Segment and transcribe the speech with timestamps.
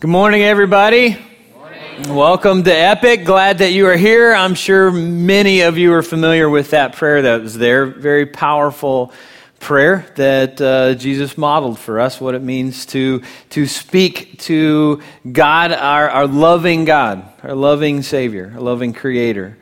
[0.00, 1.16] Good morning, everybody.
[2.06, 3.24] Welcome to Epic.
[3.24, 4.32] Glad that you are here.
[4.32, 7.84] I'm sure many of you are familiar with that prayer that was there.
[7.86, 9.12] Very powerful
[9.58, 15.72] prayer that uh, Jesus modeled for us, what it means to, to speak to God,
[15.72, 19.58] our, our loving God, our loving Savior, our loving Creator.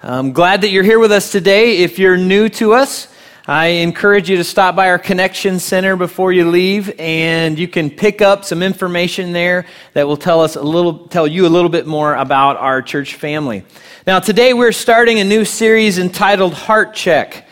[0.00, 1.78] I'm glad that you're here with us today.
[1.78, 3.11] If you're new to us,
[3.48, 7.90] I encourage you to stop by our Connection Center before you leave, and you can
[7.90, 11.68] pick up some information there that will tell us a little, tell you a little
[11.68, 13.64] bit more about our church family.
[14.06, 17.48] Now, today we're starting a new series entitled Heart Check.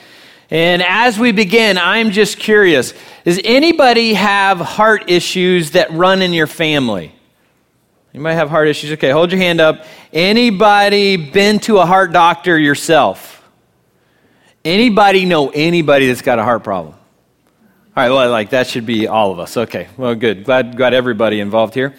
[0.48, 6.32] And as we begin, I'm just curious does anybody have heart issues that run in
[6.32, 7.12] your family?
[8.12, 8.92] You might have heart issues?
[8.92, 9.84] Okay, hold your hand up.
[10.12, 13.39] Anybody been to a heart doctor yourself?
[14.64, 16.94] Anybody know anybody that's got a heart problem?
[16.94, 17.00] All
[17.96, 19.56] right, well, like that should be all of us.
[19.56, 20.44] Okay, well, good.
[20.44, 21.94] Glad got everybody involved here.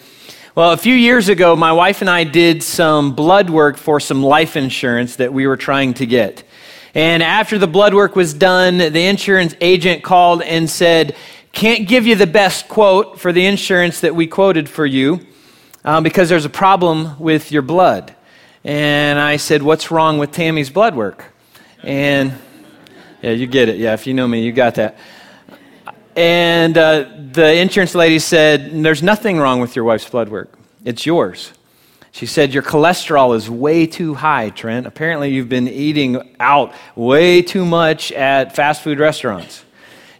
[0.54, 4.22] Well, a few years ago, my wife and I did some blood work for some
[4.22, 6.44] life insurance that we were trying to get.
[6.94, 11.16] And after the blood work was done, the insurance agent called and said,
[11.50, 15.26] Can't give you the best quote for the insurance that we quoted for you
[15.84, 18.14] um, because there's a problem with your blood.
[18.62, 21.24] And I said, What's wrong with Tammy's blood work?
[21.82, 22.34] And
[23.22, 23.76] yeah, you get it.
[23.76, 24.98] Yeah, if you know me, you got that.
[26.16, 31.06] And uh, the insurance lady said, There's nothing wrong with your wife's blood work, it's
[31.06, 31.52] yours.
[32.10, 34.86] She said, Your cholesterol is way too high, Trent.
[34.86, 39.64] Apparently, you've been eating out way too much at fast food restaurants.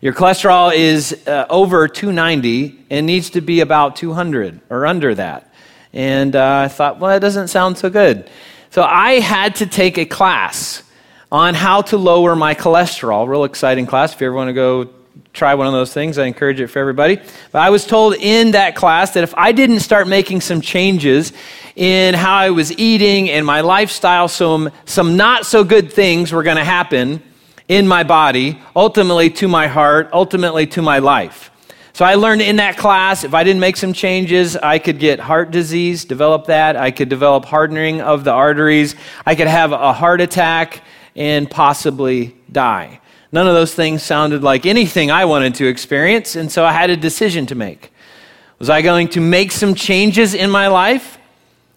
[0.00, 5.52] Your cholesterol is uh, over 290 and needs to be about 200 or under that.
[5.92, 8.28] And uh, I thought, well, that doesn't sound so good.
[8.70, 10.82] So I had to take a class
[11.32, 13.26] on how to lower my cholesterol.
[13.26, 14.12] Real exciting class.
[14.12, 14.90] If you ever want to go
[15.32, 17.16] try one of those things, I encourage it for everybody.
[17.50, 21.32] But I was told in that class that if I didn't start making some changes
[21.74, 26.42] in how I was eating and my lifestyle, some, some not so good things were
[26.42, 27.22] going to happen
[27.66, 31.50] in my body, ultimately to my heart, ultimately to my life.
[31.94, 35.18] So I learned in that class if I didn't make some changes, I could get
[35.18, 36.76] heart disease, develop that.
[36.76, 38.96] I could develop hardening of the arteries.
[39.24, 40.82] I could have a heart attack
[41.14, 43.00] and possibly die.
[43.32, 46.90] None of those things sounded like anything I wanted to experience, and so I had
[46.90, 47.92] a decision to make.
[48.58, 51.18] Was I going to make some changes in my life?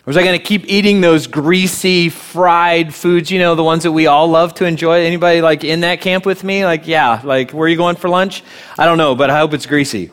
[0.05, 3.83] Or was I going to keep eating those greasy fried foods, you know, the ones
[3.83, 5.03] that we all love to enjoy?
[5.03, 6.63] Anybody like in that camp with me?
[6.63, 8.43] Like, yeah, like where are you going for lunch?
[8.77, 10.11] I don't know, but I hope it's greasy.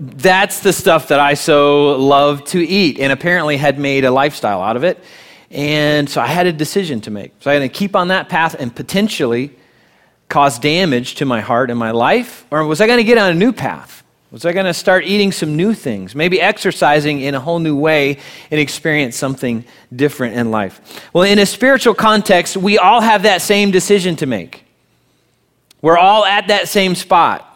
[0.00, 4.60] That's the stuff that I so love to eat and apparently had made a lifestyle
[4.60, 5.02] out of it.
[5.50, 7.32] And so I had a decision to make.
[7.40, 9.56] So I had to keep on that path and potentially
[10.30, 12.46] cause damage to my heart and my life?
[12.50, 14.02] Or was I going to get on a new path?
[14.30, 17.76] Was I going to start eating some new things, maybe exercising in a whole new
[17.76, 18.18] way
[18.52, 21.02] and experience something different in life?
[21.12, 24.64] Well, in a spiritual context, we all have that same decision to make.
[25.82, 27.46] We're all at that same spot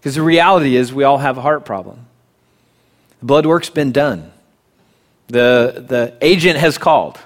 [0.00, 2.04] because the reality is we all have a heart problem.
[3.20, 4.32] The blood work's been done,
[5.28, 7.18] the, the agent has called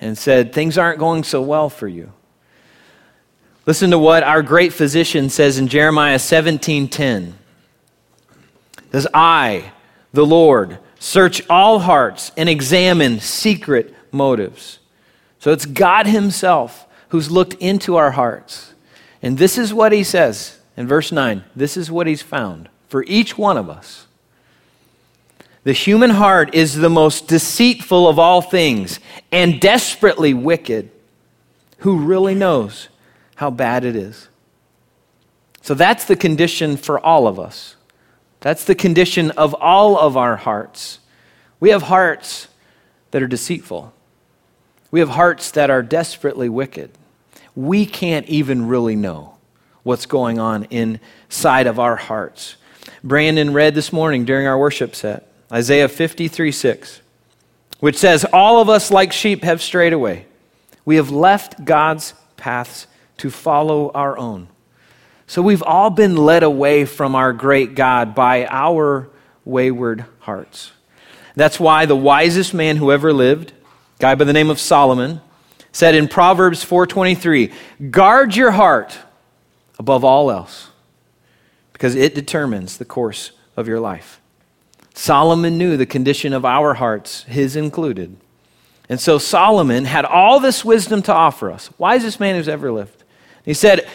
[0.00, 2.12] and said, Things aren't going so well for you.
[3.66, 7.32] Listen to what our great physician says in Jeremiah 17:10.
[8.92, 9.72] Says, I,
[10.12, 14.78] the Lord, search all hearts and examine secret motives.
[15.40, 18.72] So it's God Himself who's looked into our hearts.
[19.22, 21.44] And this is what He says in verse 9.
[21.56, 24.03] This is what He's found for each one of us.
[25.64, 29.00] The human heart is the most deceitful of all things
[29.32, 30.90] and desperately wicked.
[31.78, 32.88] Who really knows
[33.36, 34.28] how bad it is?
[35.62, 37.76] So that's the condition for all of us.
[38.40, 40.98] That's the condition of all of our hearts.
[41.60, 42.48] We have hearts
[43.10, 43.92] that are deceitful,
[44.90, 46.90] we have hearts that are desperately wicked.
[47.56, 49.36] We can't even really know
[49.84, 52.56] what's going on inside of our hearts.
[53.04, 57.00] Brandon read this morning during our worship set Isaiah 53 6,
[57.78, 60.26] which says, All of us like sheep have strayed away.
[60.84, 64.48] We have left God's paths to follow our own.
[65.26, 69.08] So we've all been led away from our great God by our
[69.44, 70.72] wayward hearts.
[71.36, 73.54] That's why the wisest man who ever lived, a
[74.00, 75.20] guy by the name of Solomon,
[75.72, 77.52] said in Proverbs 4:23,
[77.90, 78.98] "Guard your heart
[79.78, 80.68] above all else,
[81.72, 84.20] because it determines the course of your life."
[84.94, 88.16] Solomon knew the condition of our hearts, his included.
[88.88, 91.68] And so Solomon had all this wisdom to offer us.
[91.78, 93.02] Wisest man who's ever lived.
[93.44, 93.88] He said,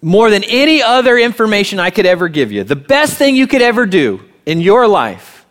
[0.00, 3.62] More than any other information I could ever give you, the best thing you could
[3.62, 5.46] ever do in your life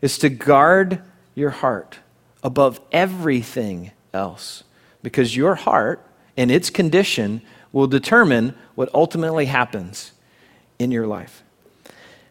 [0.00, 1.00] is to guard
[1.34, 2.00] your heart
[2.42, 4.64] above everything else
[5.02, 6.04] because your heart
[6.36, 7.40] and its condition
[7.72, 10.12] will determine what ultimately happens
[10.78, 11.44] in your life.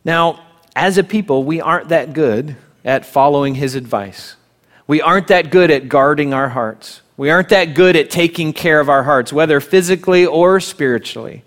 [0.03, 0.43] Now,
[0.75, 4.35] as a people, we aren't that good at following his advice.
[4.87, 7.01] We aren't that good at guarding our hearts.
[7.17, 11.43] We aren't that good at taking care of our hearts, whether physically or spiritually.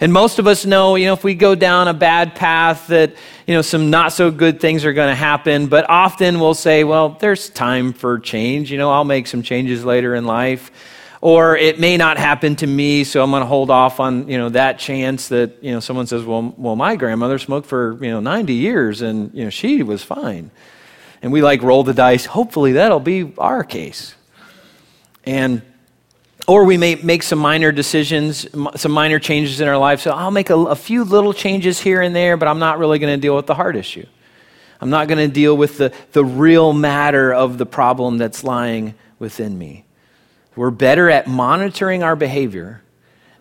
[0.00, 3.14] And most of us know, you know, if we go down a bad path, that,
[3.46, 5.68] you know, some not so good things are going to happen.
[5.68, 8.72] But often we'll say, well, there's time for change.
[8.72, 10.72] You know, I'll make some changes later in life.
[11.22, 14.36] Or it may not happen to me, so I'm going to hold off on, you
[14.36, 18.10] know, that chance that, you know, someone says, well, well, my grandmother smoked for, you
[18.10, 20.50] know, 90 years and, you know, she was fine.
[21.22, 22.26] And we like roll the dice.
[22.26, 24.16] Hopefully that'll be our case.
[25.24, 25.62] And
[26.48, 30.00] or we may make some minor decisions, some minor changes in our life.
[30.00, 32.98] So I'll make a, a few little changes here and there, but I'm not really
[32.98, 34.06] going to deal with the heart issue.
[34.80, 38.96] I'm not going to deal with the, the real matter of the problem that's lying
[39.20, 39.84] within me.
[40.54, 42.82] We're better at monitoring our behavior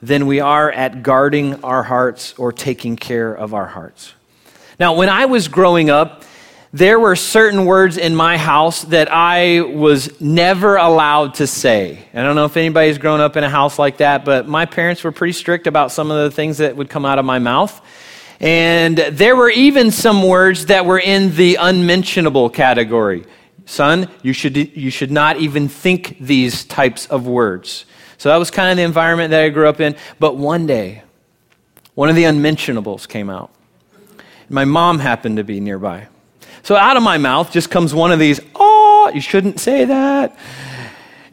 [0.01, 4.13] than we are at guarding our hearts or taking care of our hearts.
[4.79, 6.23] Now, when I was growing up,
[6.73, 11.99] there were certain words in my house that I was never allowed to say.
[12.13, 15.03] I don't know if anybody's grown up in a house like that, but my parents
[15.03, 17.79] were pretty strict about some of the things that would come out of my mouth.
[18.39, 23.25] And there were even some words that were in the unmentionable category.
[23.65, 27.85] Son, you should, you should not even think these types of words.
[28.17, 29.95] So that was kind of the environment that I grew up in.
[30.19, 31.03] But one day,
[31.95, 33.51] one of the unmentionables came out.
[34.49, 36.07] My mom happened to be nearby.
[36.63, 40.37] So out of my mouth just comes one of these, oh, you shouldn't say that.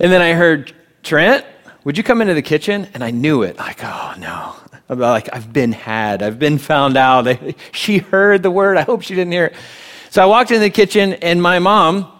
[0.01, 0.73] And then I heard,
[1.03, 1.45] Trent,
[1.85, 2.89] would you come into the kitchen?
[2.95, 3.59] And I knew it.
[3.59, 4.55] Like, oh, no.
[4.89, 6.23] I'm like, I've been had.
[6.23, 7.27] I've been found out.
[7.73, 8.77] She heard the word.
[8.79, 9.55] I hope she didn't hear it.
[10.11, 12.11] So I walked into the kitchen, and my mom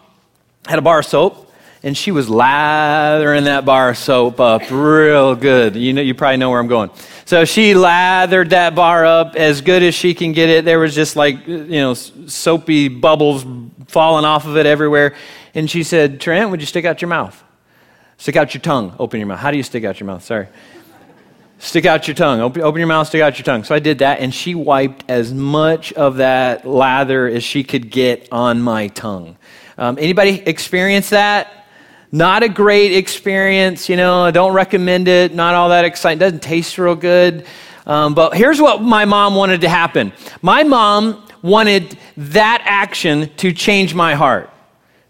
[0.69, 1.51] had a bar of soap,
[1.81, 5.75] and she was lathering that bar of soap up real good.
[5.75, 6.91] You know, you probably know where I'm going.
[7.25, 10.65] So she lathered that bar up as good as she can get it.
[10.65, 13.45] There was just like, you know, soapy bubbles
[13.87, 15.15] falling off of it everywhere.
[15.55, 17.43] And she said, Trent, would you stick out your mouth?
[18.17, 18.93] Stick out your tongue.
[18.99, 19.39] Open your mouth.
[19.39, 20.23] How do you stick out your mouth?
[20.23, 20.47] Sorry.
[21.57, 22.41] Stick out your tongue.
[22.41, 23.63] Open, open your mouth, stick out your tongue.
[23.63, 27.89] So I did that, and she wiped as much of that lather as she could
[27.89, 29.35] get on my tongue.
[29.79, 31.65] Um, anybody experience that?
[32.11, 36.41] Not a great experience, you know, I don't recommend it, not all that exciting, doesn't
[36.41, 37.45] taste real good.
[37.85, 40.11] Um, but here's what my mom wanted to happen
[40.41, 44.49] my mom wanted that action to change my heart.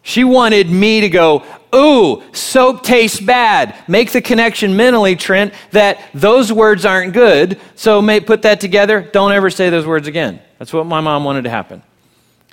[0.04, 1.44] She wanted me to go,
[1.74, 3.75] Ooh, soap tastes bad.
[3.88, 7.60] Make the connection mentally, Trent, that those words aren't good.
[7.75, 9.01] So may, put that together.
[9.01, 10.39] Don't ever say those words again.
[10.60, 11.81] That's what my mom wanted to happen.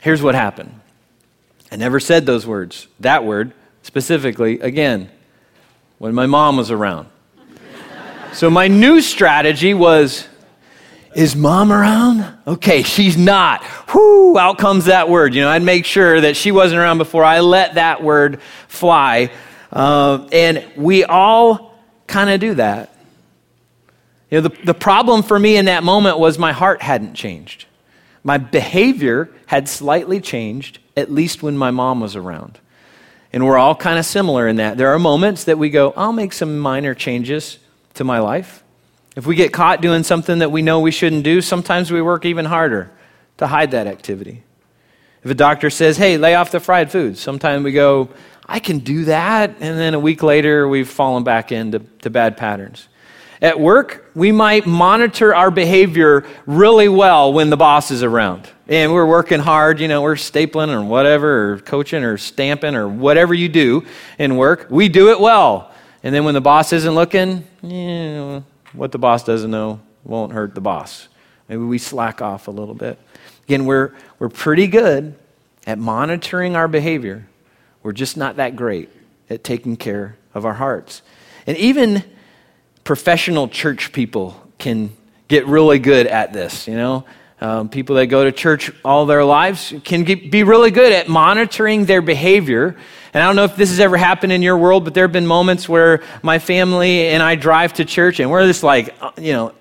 [0.00, 0.80] Here's what happened
[1.70, 3.52] I never said those words, that word
[3.82, 5.10] specifically, again,
[5.98, 7.08] when my mom was around.
[8.32, 10.26] so my new strategy was
[11.16, 12.26] is mom around?
[12.46, 13.64] Okay, she's not.
[13.94, 15.34] Whoo, out comes that word.
[15.34, 19.32] You know, I'd make sure that she wasn't around before I let that word fly.
[19.72, 21.74] Uh, and we all
[22.06, 22.94] kind of do that.
[24.30, 27.64] You know, the, the problem for me in that moment was my heart hadn't changed.
[28.22, 32.58] My behavior had slightly changed, at least when my mom was around.
[33.32, 34.78] And we're all kind of similar in that.
[34.78, 37.58] There are moments that we go, I'll make some minor changes
[37.94, 38.62] to my life.
[39.14, 42.24] If we get caught doing something that we know we shouldn't do, sometimes we work
[42.24, 42.90] even harder
[43.38, 44.42] to hide that activity.
[45.22, 48.10] If a doctor says, hey, lay off the fried foods, sometimes we go,
[48.46, 49.56] I can do that.
[49.60, 52.88] And then a week later, we've fallen back into to bad patterns.
[53.42, 58.92] At work, we might monitor our behavior really well when the boss is around and
[58.92, 63.32] we're working hard, you know, we're stapling or whatever, or coaching or stamping or whatever
[63.32, 63.84] you do
[64.18, 65.70] in work, we do it well.
[66.02, 67.44] And then when the boss isn't looking,
[68.72, 71.08] what the boss doesn't know won't hurt the boss.
[71.48, 72.98] Maybe we slack off a little bit.
[73.44, 75.14] Again, we're, we're pretty good
[75.66, 77.26] at monitoring our behavior.
[77.82, 78.88] We're just not that great
[79.30, 81.02] at taking care of our hearts.
[81.46, 82.02] And even
[82.82, 84.96] professional church people can
[85.28, 87.04] get really good at this, you know.
[87.38, 91.06] Um, people that go to church all their lives can get, be really good at
[91.06, 92.76] monitoring their behavior.
[93.12, 95.12] And I don't know if this has ever happened in your world, but there have
[95.12, 99.10] been moments where my family and I drive to church and we're just like, uh,
[99.18, 99.52] you know,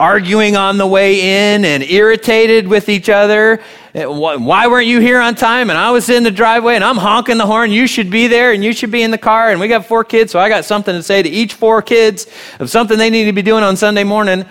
[0.00, 3.60] arguing on the way in and irritated with each other.
[3.94, 5.70] Uh, why weren't you here on time?
[5.70, 7.70] And I was in the driveway and I'm honking the horn.
[7.70, 9.50] You should be there and you should be in the car.
[9.50, 12.26] And we got four kids, so I got something to say to each four kids
[12.58, 14.44] of something they need to be doing on Sunday morning.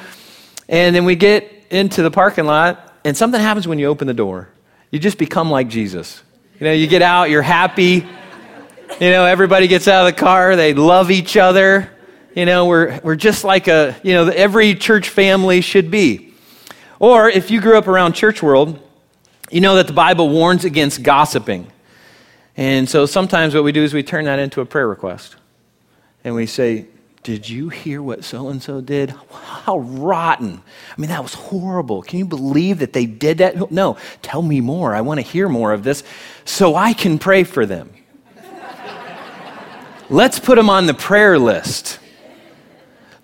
[0.67, 4.13] And then we get into the parking lot, and something happens when you open the
[4.13, 4.49] door.
[4.91, 6.21] you just become like Jesus.
[6.59, 8.07] You know, you get out, you're happy.
[8.99, 11.91] You know, everybody gets out of the car, they love each other.
[12.35, 16.33] You know, we're, we're just like a, you know, every church family should be.
[16.99, 18.79] Or if you grew up around church world,
[19.51, 21.67] you know that the Bible warns against gossiping.
[22.57, 25.35] And so sometimes what we do is we turn that into a prayer request.
[26.23, 26.85] And we say,
[27.25, 29.09] Did you hear what so and so did?
[29.31, 30.61] How rotten.
[30.95, 32.03] I mean, that was horrible.
[32.03, 33.71] Can you believe that they did that?
[33.71, 34.93] No, tell me more.
[34.93, 36.03] I want to hear more of this
[36.45, 37.89] so I can pray for them.
[40.07, 41.97] Let's put them on the prayer list.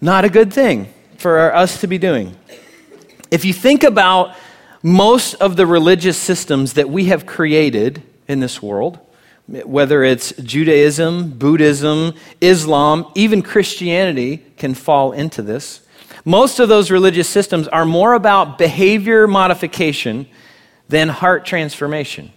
[0.02, 2.36] Not a good thing for us to be doing.
[3.30, 4.36] If you think about
[4.82, 8.98] most of the religious systems that we have created in this world,
[9.48, 15.82] whether it's Judaism, Buddhism, Islam, even Christianity can fall into this.
[16.24, 20.28] Most of those religious systems are more about behavior modification
[20.88, 22.32] than heart transformation.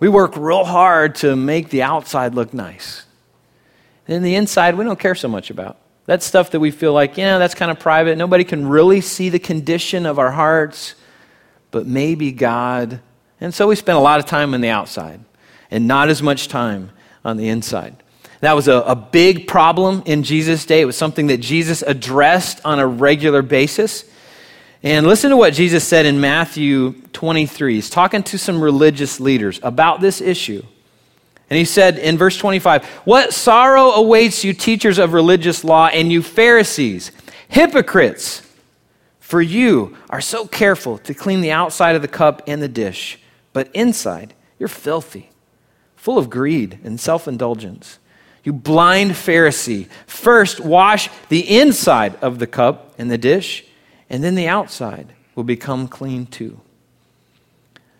[0.00, 3.04] We work real hard to make the outside look nice.
[4.08, 5.78] And the inside, we don't care so much about.
[6.06, 8.18] That's stuff that we feel like, yeah, that's kind of private.
[8.18, 10.96] Nobody can really see the condition of our hearts,
[11.70, 13.00] but maybe God.
[13.40, 15.20] And so we spend a lot of time on the outside
[15.72, 16.90] and not as much time
[17.24, 17.96] on the inside.
[18.40, 20.80] That was a, a big problem in Jesus' day.
[20.80, 24.04] It was something that Jesus addressed on a regular basis.
[24.82, 27.74] And listen to what Jesus said in Matthew 23.
[27.74, 30.62] He's talking to some religious leaders about this issue.
[31.48, 36.10] And he said in verse 25, What sorrow awaits you, teachers of religious law, and
[36.12, 37.12] you Pharisees,
[37.48, 38.42] hypocrites!
[39.20, 43.18] For you are so careful to clean the outside of the cup and the dish,
[43.54, 45.31] but inside you're filthy
[46.02, 48.00] full of greed and self indulgence.
[48.42, 53.64] You blind Pharisee, first wash the inside of the cup and the dish,
[54.10, 56.60] and then the outside will become clean too.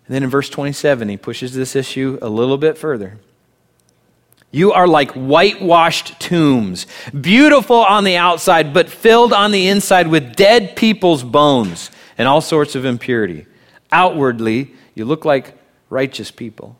[0.06, 3.20] And then in verse 27, he pushes this issue a little bit further.
[4.50, 10.34] You are like whitewashed tombs, beautiful on the outside, but filled on the inside with
[10.34, 13.46] dead people's bones and all sorts of impurity.
[13.92, 15.56] Outwardly, you look like
[15.88, 16.76] righteous people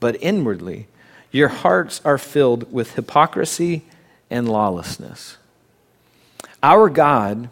[0.00, 0.88] but inwardly,
[1.30, 3.84] your hearts are filled with hypocrisy
[4.30, 5.36] and lawlessness.
[6.62, 7.50] Our God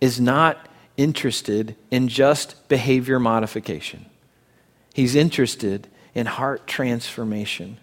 [0.00, 0.66] is not
[0.96, 4.06] interested in just behavior modification,
[4.92, 7.78] He's interested in heart transformation.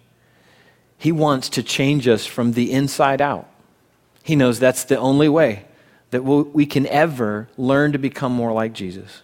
[0.99, 3.47] He wants to change us from the inside out.
[4.23, 5.65] He knows that's the only way
[6.09, 9.21] that we can ever learn to become more like Jesus.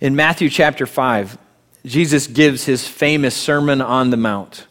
[0.00, 1.36] In Matthew chapter 5,
[1.86, 4.66] Jesus gives his famous Sermon on the Mount.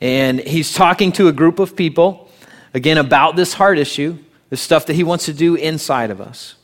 [0.00, 2.30] And he's talking to a group of people,
[2.72, 4.18] again, about this heart issue,
[4.48, 6.54] the stuff that he wants to do inside of us.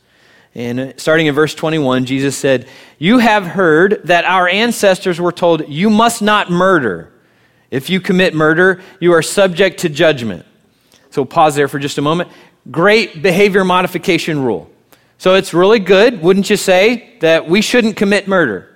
[0.55, 2.67] And starting in verse 21, Jesus said,
[2.97, 7.11] You have heard that our ancestors were told, You must not murder.
[7.69, 10.45] If you commit murder, you are subject to judgment.
[11.11, 12.29] So pause there for just a moment.
[12.71, 14.69] Great behavior modification rule.
[15.19, 18.72] So it's really good, wouldn't you say, that we shouldn't commit murder?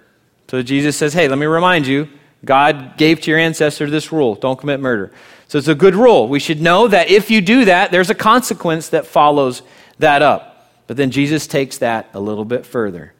[0.50, 2.08] So Jesus says, hey, let me remind you,
[2.46, 5.12] God gave to your ancestor this rule don't commit murder.
[5.48, 6.28] So it's a good rule.
[6.28, 9.62] We should know that if you do that, there's a consequence that follows
[10.00, 10.72] that up.
[10.88, 13.14] But then Jesus takes that a little bit further.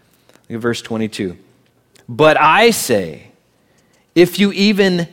[0.50, 1.38] Look at verse 22.
[2.10, 3.32] But I say,
[4.16, 5.08] if you even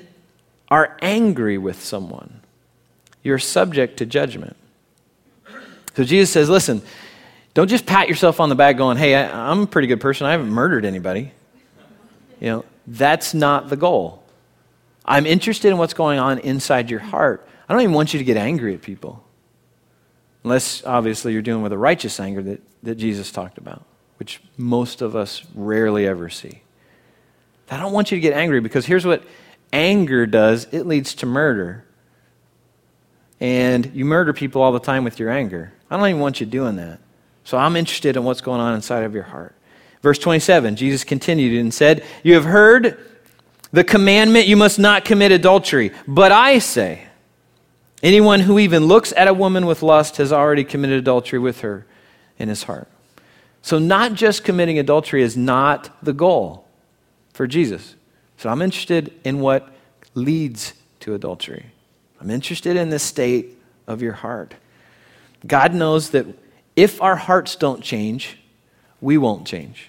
[0.69, 2.41] are angry with someone,
[3.23, 4.57] you're subject to judgment.
[5.97, 6.83] So Jesus says, listen,
[7.55, 10.27] don't just pat yourself on the back going, hey, I, am a pretty good person.
[10.27, 11.33] I haven't murdered anybody.
[12.41, 14.23] You know, that's not the goal.
[15.05, 17.47] I'm interested in what's going on inside your heart.
[17.69, 19.25] I don't even want you to get angry at people.
[20.43, 23.85] Unless, obviously, you're dealing with a righteous anger that, that Jesus talked about,
[24.19, 26.63] which most of us rarely ever see.
[27.71, 29.25] I don't want you to get angry because here's what
[29.73, 31.85] anger does it leads to murder.
[33.41, 35.73] And you murder people all the time with your anger.
[35.91, 37.01] I don't even want you doing that.
[37.45, 39.55] So I'm interested in what's going on inside of your heart.
[40.05, 43.03] Verse 27, Jesus continued and said, You have heard
[43.73, 45.93] the commandment, you must not commit adultery.
[46.07, 47.07] But I say,
[48.03, 51.87] anyone who even looks at a woman with lust has already committed adultery with her
[52.39, 52.87] in his heart.
[53.63, 56.69] So, not just committing adultery is not the goal
[57.33, 57.95] for Jesus.
[58.37, 59.73] So, I'm interested in what
[60.13, 61.65] leads to adultery.
[62.21, 63.57] I'm interested in the state
[63.87, 64.53] of your heart.
[65.47, 66.27] God knows that
[66.77, 68.37] if our hearts don't change,
[69.01, 69.89] we won't change.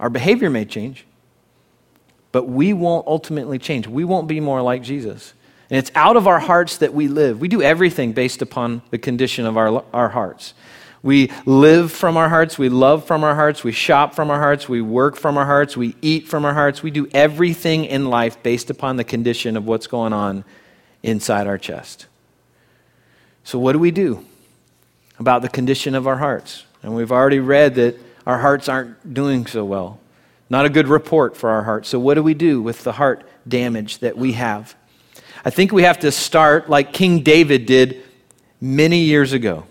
[0.00, 1.06] Our behavior may change,
[2.32, 3.86] but we won't ultimately change.
[3.86, 5.34] We won't be more like Jesus.
[5.70, 7.40] And it's out of our hearts that we live.
[7.40, 10.54] We do everything based upon the condition of our, our hearts.
[11.02, 12.58] We live from our hearts.
[12.58, 13.62] We love from our hearts.
[13.62, 14.68] We shop from our hearts.
[14.68, 15.76] We work from our hearts.
[15.76, 16.82] We eat from our hearts.
[16.82, 20.44] We do everything in life based upon the condition of what's going on
[21.02, 22.06] inside our chest.
[23.44, 24.24] So, what do we do
[25.18, 26.64] about the condition of our hearts?
[26.82, 30.00] And we've already read that our hearts aren't doing so well.
[30.50, 31.88] Not a good report for our hearts.
[31.88, 34.74] So, what do we do with the heart damage that we have?
[35.44, 38.02] I think we have to start like King David did
[38.60, 39.64] many years ago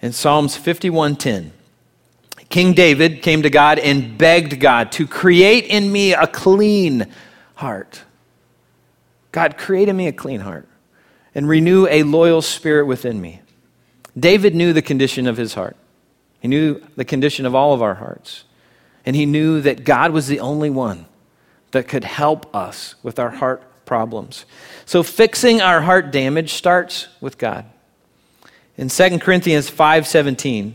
[0.00, 1.52] in Psalms 51:10.
[2.48, 7.06] King David came to God and begged God to create in me a clean
[7.56, 8.02] heart.
[9.32, 10.68] God, create in me a clean heart
[11.34, 13.42] and renew a loyal spirit within me.
[14.18, 15.76] David knew the condition of his heart.
[16.40, 18.44] He knew the condition of all of our hearts.
[19.04, 21.06] And he knew that God was the only one
[21.70, 24.44] that could help us with our heart problems.
[24.84, 27.64] So fixing our heart damage starts with God
[28.76, 30.74] in 2 Corinthians 5:17.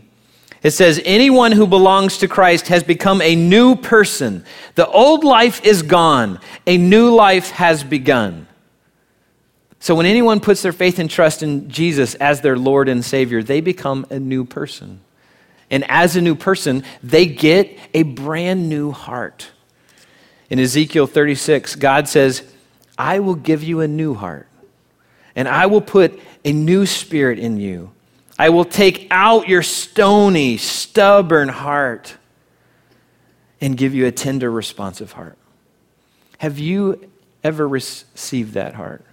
[0.62, 4.44] It says anyone who belongs to Christ has become a new person.
[4.76, 8.46] The old life is gone, a new life has begun.
[9.80, 13.42] So when anyone puts their faith and trust in Jesus as their Lord and Savior,
[13.42, 15.00] they become a new person.
[15.72, 19.50] And as a new person, they get a brand new heart.
[20.50, 22.42] In Ezekiel 36, God says,
[22.98, 24.46] I will give you a new heart,
[25.34, 27.90] and I will put a new spirit in you.
[28.38, 32.16] I will take out your stony, stubborn heart
[33.60, 35.38] and give you a tender, responsive heart.
[36.38, 37.08] Have you
[37.42, 39.04] ever received that heart?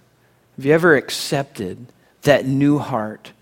[0.56, 1.86] Have you ever accepted
[2.22, 3.32] that new heart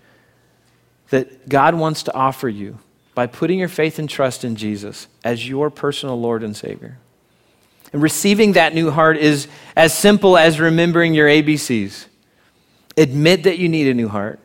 [1.09, 2.77] that God wants to offer you
[3.19, 6.99] by putting your faith and trust in Jesus as your personal Lord and Savior?
[7.91, 12.05] And receiving that new heart is as simple as remembering your ABCs.
[12.95, 14.39] Admit that you need a new heart.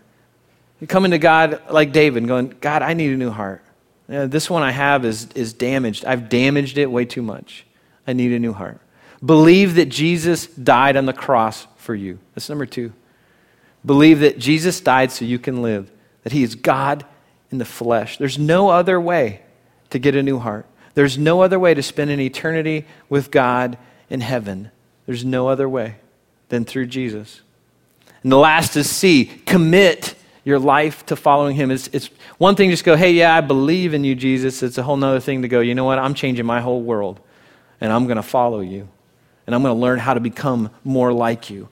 [0.80, 3.62] You're coming to God like David, going, God, I need a new heart.
[4.08, 6.04] You know, this one I have is, is damaged.
[6.04, 7.64] I've damaged it way too much.
[8.08, 8.80] I need a new heart.
[9.24, 12.18] Believe that Jesus died on the cross for you.
[12.34, 12.92] That's number two.
[13.86, 15.92] Believe that Jesus died so you can live,
[16.24, 17.04] that He is God
[17.54, 18.18] in the flesh.
[18.18, 19.40] There's no other way
[19.90, 20.66] to get a new heart.
[20.94, 23.78] There's no other way to spend an eternity with God
[24.10, 24.72] in heaven.
[25.06, 25.94] There's no other way
[26.48, 27.42] than through Jesus.
[28.24, 31.70] And the last is C commit your life to following him.
[31.70, 34.60] It's, it's one thing to just go, hey, yeah, I believe in you, Jesus.
[34.64, 36.00] It's a whole other thing to go, you know what?
[36.00, 37.20] I'm changing my whole world,
[37.80, 38.88] and I'm going to follow you,
[39.46, 41.68] and I'm going to learn how to become more like you.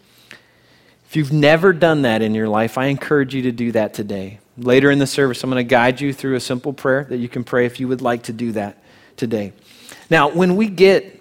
[1.08, 4.38] If you've never done that in your life, I encourage you to do that today.
[4.58, 7.28] Later in the service, I'm going to guide you through a simple prayer that you
[7.28, 8.82] can pray if you would like to do that
[9.16, 9.52] today.
[10.10, 11.20] Now, when we get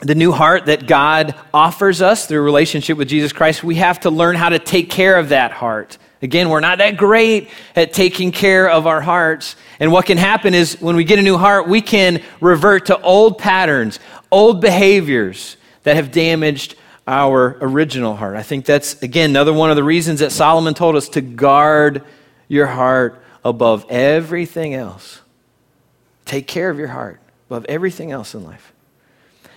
[0.00, 4.10] the new heart that God offers us through relationship with Jesus Christ, we have to
[4.10, 5.98] learn how to take care of that heart.
[6.22, 9.56] Again, we're not that great at taking care of our hearts.
[9.78, 12.98] And what can happen is when we get a new heart, we can revert to
[13.02, 14.00] old patterns,
[14.32, 18.36] old behaviors that have damaged our original heart.
[18.36, 22.02] I think that's, again, another one of the reasons that Solomon told us to guard
[22.48, 25.20] your heart above everything else.
[26.24, 28.72] Take care of your heart above everything else in life.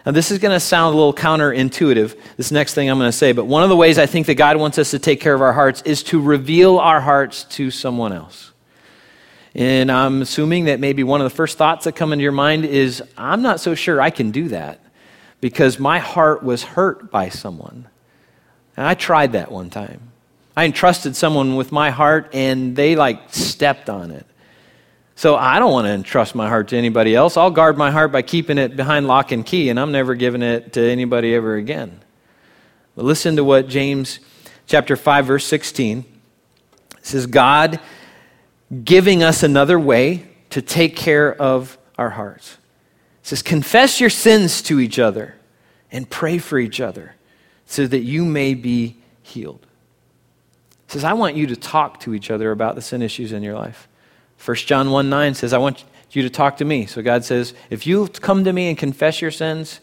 [0.05, 3.17] Now, this is going to sound a little counterintuitive, this next thing I'm going to
[3.17, 5.33] say, but one of the ways I think that God wants us to take care
[5.33, 8.53] of our hearts is to reveal our hearts to someone else.
[9.53, 12.63] And I'm assuming that maybe one of the first thoughts that come into your mind
[12.63, 14.79] is, I'm not so sure I can do that
[15.41, 17.87] because my heart was hurt by someone.
[18.77, 20.11] And I tried that one time.
[20.57, 24.25] I entrusted someone with my heart and they like stepped on it.
[25.13, 27.37] So I don't want to entrust my heart to anybody else.
[27.37, 30.41] I'll guard my heart by keeping it behind lock and key, and I'm never giving
[30.41, 31.99] it to anybody ever again.
[32.95, 34.19] But listen to what James
[34.65, 36.03] chapter 5 verse 16
[37.03, 37.79] says God
[38.83, 42.57] giving us another way to take care of our hearts.
[43.21, 45.35] It says confess your sins to each other
[45.91, 47.13] and pray for each other
[47.67, 49.66] so that you may be healed.
[50.87, 53.55] Says I want you to talk to each other about the sin issues in your
[53.55, 53.87] life.
[54.43, 56.85] 1 John 1 9 says, I want you to talk to me.
[56.85, 59.81] So God says, if you come to me and confess your sins,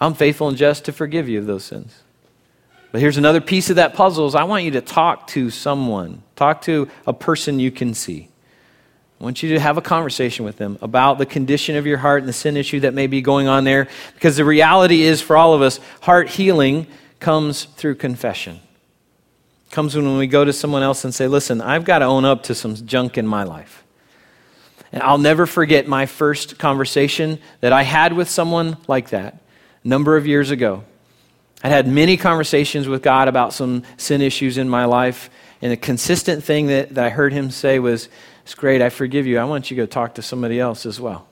[0.00, 2.02] I'm faithful and just to forgive you of those sins.
[2.90, 6.22] But here's another piece of that puzzle is I want you to talk to someone.
[6.36, 8.28] Talk to a person you can see.
[9.20, 12.22] I want you to have a conversation with them about the condition of your heart
[12.22, 13.88] and the sin issue that may be going on there.
[14.14, 16.86] Because the reality is, for all of us, heart healing
[17.20, 18.60] comes through confession
[19.74, 22.44] comes when we go to someone else and say, Listen, I've got to own up
[22.44, 23.84] to some junk in my life.
[24.92, 29.40] And I'll never forget my first conversation that I had with someone like that
[29.82, 30.84] a number of years ago.
[31.64, 35.28] I'd had many conversations with God about some sin issues in my life,
[35.60, 38.08] and the consistent thing that, that I heard him say was,
[38.44, 38.80] It's great.
[38.80, 39.40] I forgive you.
[39.40, 41.26] I want you to go talk to somebody else as well.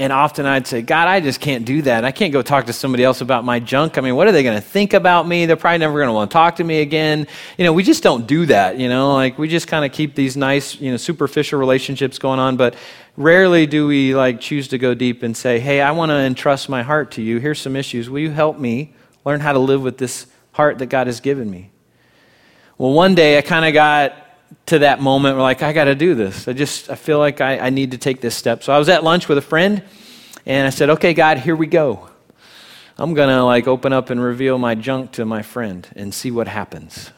[0.00, 2.06] And often I'd say, God, I just can't do that.
[2.06, 3.98] I can't go talk to somebody else about my junk.
[3.98, 5.44] I mean, what are they going to think about me?
[5.44, 7.26] They're probably never going to want to talk to me again.
[7.58, 10.14] You know, we just don't do that, you know, like we just kind of keep
[10.14, 12.76] these nice, you know, superficial relationships going on, but
[13.18, 16.70] rarely do we like choose to go deep and say, hey, I want to entrust
[16.70, 17.38] my heart to you.
[17.38, 18.08] Here's some issues.
[18.08, 18.94] Will you help me
[19.26, 21.72] learn how to live with this heart that God has given me?
[22.78, 24.14] Well, one day I kind of got
[24.66, 26.48] to that moment where like i got to do this.
[26.48, 28.62] I just i feel like I, I need to take this step.
[28.62, 29.82] So i was at lunch with a friend
[30.46, 32.08] and i said okay god here we go.
[32.98, 36.48] I'm to like open up and reveal my junk to my friend and see what
[36.48, 37.10] happens.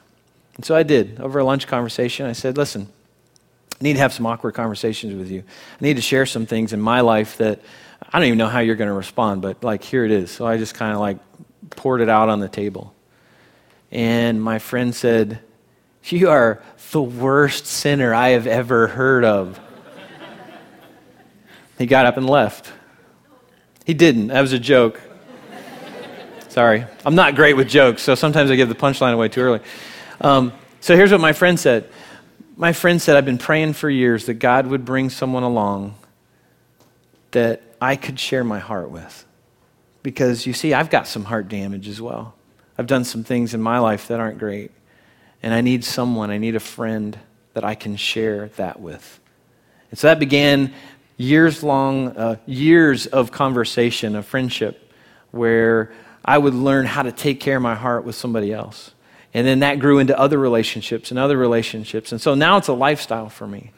[0.56, 1.20] And so i did.
[1.20, 2.88] Over a lunch conversation i said listen
[3.80, 5.40] i need to have some awkward conversations with you.
[5.80, 7.60] I need to share some things in my life that
[8.12, 10.30] i don't even know how you're to respond but like here it is.
[10.30, 11.18] So i just kind of like
[11.70, 12.94] poured it out on the table.
[13.90, 15.40] And my friend said
[16.06, 19.58] you are the worst sinner I have ever heard of.
[21.78, 22.72] he got up and left.
[23.84, 24.28] He didn't.
[24.28, 25.00] That was a joke.
[26.48, 26.84] Sorry.
[27.06, 29.60] I'm not great with jokes, so sometimes I give the punchline away too early.
[30.20, 31.88] Um, so here's what my friend said.
[32.56, 35.94] My friend said, I've been praying for years that God would bring someone along
[37.30, 39.26] that I could share my heart with.
[40.02, 42.34] Because you see, I've got some heart damage as well.
[42.76, 44.72] I've done some things in my life that aren't great.
[45.42, 47.18] And I need someone, I need a friend
[47.54, 49.20] that I can share that with.
[49.90, 50.72] And so that began
[51.16, 54.92] years long, uh, years of conversation, of friendship,
[55.30, 55.92] where
[56.24, 58.92] I would learn how to take care of my heart with somebody else.
[59.34, 62.12] And then that grew into other relationships and other relationships.
[62.12, 63.72] And so now it's a lifestyle for me.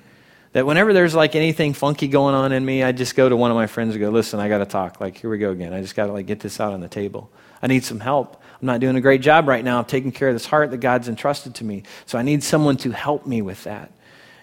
[0.52, 3.50] That whenever there's like anything funky going on in me, I just go to one
[3.50, 5.00] of my friends and go, listen, I got to talk.
[5.00, 5.72] Like, here we go again.
[5.72, 7.30] I just got to like get this out on the table.
[7.60, 8.40] I need some help.
[8.64, 10.78] I'm not doing a great job right now of taking care of this heart that
[10.78, 11.82] God's entrusted to me.
[12.06, 13.92] So I need someone to help me with that.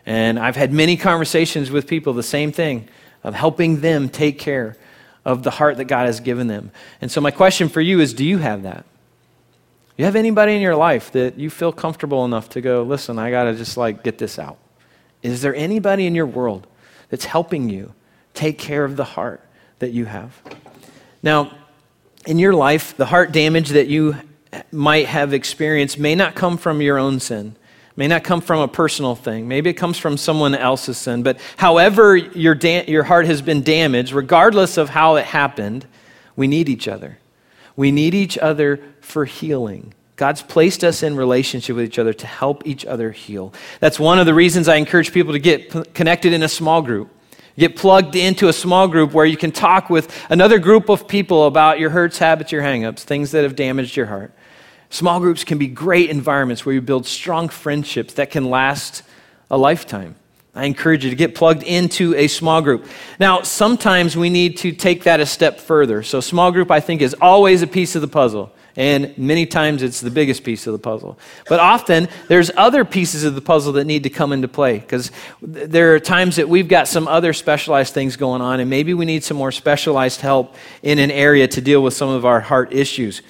[0.06, 2.88] And I've had many conversations with people, the same thing,
[3.24, 4.78] of helping them take care
[5.26, 6.70] of the heart that God has given them.
[7.02, 8.86] And so my question for you is do you have that?
[9.98, 13.32] You have anybody in your life that you feel comfortable enough to go, listen, I
[13.32, 14.60] got to just like get this out?
[15.24, 16.68] Is there anybody in your world
[17.10, 17.96] that's helping you
[18.36, 19.42] take care of the heart
[19.80, 20.40] that you have?
[21.24, 21.58] Now,
[22.26, 24.16] in your life, the heart damage that you
[24.72, 27.56] might have experienced may not come from your own sin,
[27.96, 29.48] may not come from a personal thing.
[29.48, 31.24] Maybe it comes from someone else's sin.
[31.24, 35.86] But however your, da- your heart has been damaged, regardless of how it happened,
[36.36, 37.18] we need each other.
[37.76, 39.94] We need each other for healing.
[40.16, 43.54] God's placed us in relationship with each other to help each other heal.
[43.80, 47.10] That's one of the reasons I encourage people to get connected in a small group.
[47.58, 51.46] Get plugged into a small group where you can talk with another group of people
[51.46, 54.34] about your hurts, habits, your hangups, things that have damaged your heart.
[54.90, 59.04] Small groups can be great environments where you build strong friendships that can last
[59.50, 60.16] a lifetime.
[60.54, 62.86] I encourage you to get plugged into a small group.
[63.20, 66.04] Now, sometimes we need to take that a step further.
[66.04, 68.54] So, small group, I think, is always a piece of the puzzle.
[68.76, 71.20] And many times it's the biggest piece of the puzzle.
[71.50, 75.12] But often there's other pieces of the puzzle that need to come into play because
[75.42, 79.06] there are times that we've got some other specialized things going on, and maybe we
[79.06, 82.74] need some more specialized help in an area to deal with some of our heart
[82.74, 83.22] issues.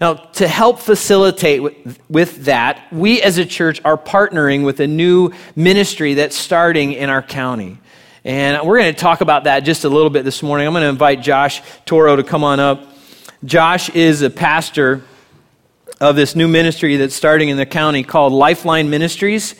[0.00, 1.62] Now, to help facilitate
[2.10, 7.08] with, that, we as a church are partnering with a new ministry that's starting in
[7.08, 7.78] our county.
[8.22, 10.66] And we're going to talk about that just a little bit this morning.
[10.66, 12.95] I'm going to invite Josh Toro to come on up.
[13.44, 15.02] Josh is a pastor
[16.00, 19.54] of this new ministry that's starting in the county called Lifeline Ministries.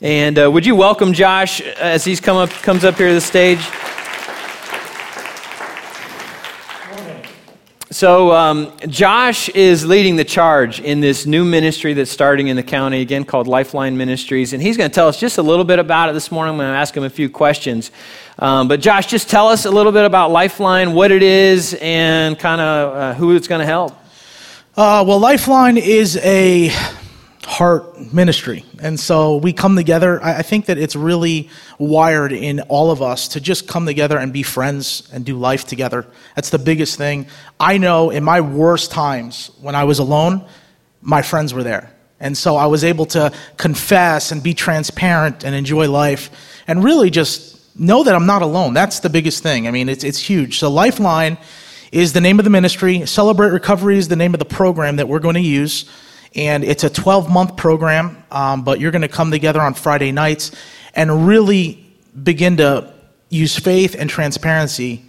[0.00, 3.20] And uh, would you welcome Josh as he's come up, comes up here to the
[3.20, 3.58] stage?
[7.90, 12.62] So, um, Josh is leading the charge in this new ministry that's starting in the
[12.62, 14.52] county, again called Lifeline Ministries.
[14.52, 16.52] And he's going to tell us just a little bit about it this morning.
[16.52, 17.90] I'm going to ask him a few questions.
[18.38, 22.38] Um, but, Josh, just tell us a little bit about Lifeline, what it is, and
[22.38, 23.92] kind of uh, who it's going to help.
[24.76, 26.70] Uh, well, Lifeline is a
[27.44, 28.64] heart ministry.
[28.80, 30.22] And so we come together.
[30.22, 31.48] I think that it's really
[31.78, 35.64] wired in all of us to just come together and be friends and do life
[35.64, 36.06] together.
[36.36, 37.26] That's the biggest thing.
[37.58, 40.46] I know in my worst times when I was alone,
[41.00, 41.90] my friends were there.
[42.20, 46.30] And so I was able to confess and be transparent and enjoy life
[46.68, 48.74] and really just know that I'm not alone.
[48.74, 49.68] That's the biggest thing.
[49.68, 50.58] I mean, it's, it's huge.
[50.58, 51.38] So, Lifeline
[51.92, 53.06] is the name of the ministry.
[53.06, 55.90] Celebrate Recovery is the name of the program that we're going to use.
[56.34, 60.12] And it's a 12 month program, um, but you're going to come together on Friday
[60.12, 60.52] nights
[60.94, 61.84] and really
[62.22, 62.92] begin to
[63.30, 65.04] use faith and transparency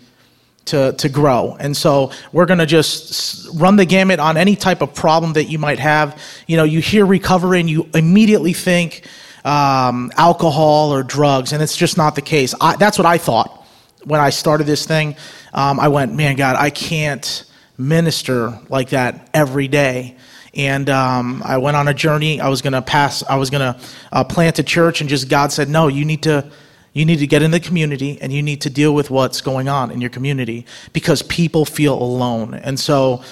[0.65, 1.57] to, to grow.
[1.59, 5.45] And so we're going to just run the gamut on any type of problem that
[5.45, 6.21] you might have.
[6.47, 9.03] You know, you hear recovery and you immediately think,
[9.45, 12.53] um, alcohol or drugs, and it's just not the case.
[12.59, 13.65] I, that's what I thought
[14.03, 15.15] when I started this thing.
[15.53, 17.45] Um, I went, man, God, I can't
[17.77, 20.17] minister like that every day.
[20.53, 22.41] And um, I went on a journey.
[22.41, 23.23] I was going to pass.
[23.23, 23.79] I was going to
[24.11, 26.51] uh, plant a church, and just God said, "No, you need to,
[26.91, 29.69] you need to get in the community, and you need to deal with what's going
[29.69, 33.23] on in your community because people feel alone." And so,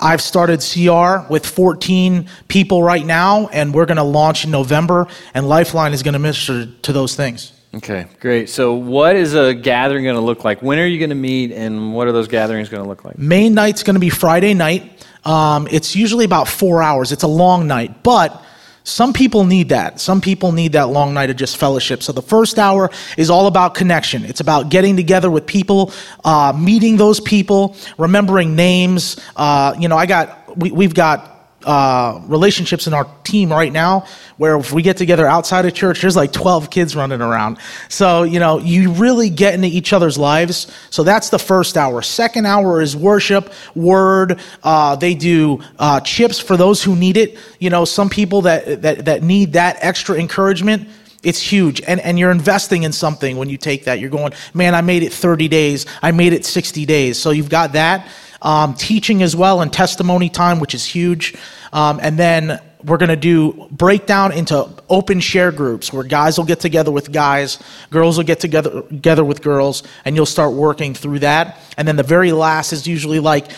[0.00, 5.06] I've started CR with 14 people right now, and we're going to launch in November.
[5.34, 7.52] And Lifeline is going to minister to those things.
[7.74, 8.48] Okay, great.
[8.48, 10.62] So, what is a gathering going to look like?
[10.62, 13.18] When are you going to meet, and what are those gatherings going to look like?
[13.18, 15.06] Main night's going to be Friday night.
[15.24, 17.12] Um, it's usually about four hours.
[17.12, 18.42] It's a long night, but
[18.88, 20.00] some people need that.
[20.00, 22.02] Some people need that long night of just fellowship.
[22.02, 24.24] So the first hour is all about connection.
[24.24, 25.92] It's about getting together with people,
[26.24, 29.20] uh, meeting those people, remembering names.
[29.36, 34.06] Uh, you know, I got we, we've got uh, relationships in our team right now
[34.36, 37.58] where if we get together outside of church, there's like 12 kids running around.
[37.88, 40.72] So, you know, you really get into each other's lives.
[40.90, 42.00] So that's the first hour.
[42.02, 44.40] Second hour is worship, word.
[44.62, 47.36] Uh, they do uh, chips for those who need it.
[47.58, 50.88] You know, some people that, that, that need that extra encouragement.
[51.24, 51.80] It's huge.
[51.80, 53.98] And, and you're investing in something when you take that.
[53.98, 55.86] You're going, man, I made it 30 days.
[56.00, 57.18] I made it 60 days.
[57.18, 58.08] So you've got that.
[58.40, 61.34] Um, teaching as well and testimony time, which is huge.
[61.72, 66.44] Um, and then we're going to do breakdown into open share groups where guys will
[66.44, 67.58] get together with guys,
[67.90, 71.58] girls will get together, together with girls, and you'll start working through that.
[71.76, 73.50] And then the very last is usually like